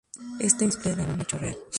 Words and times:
Está 0.39 0.63
inspirada 0.63 1.03
en 1.03 1.11
un 1.11 1.21
hecho 1.21 1.37
real. 1.37 1.55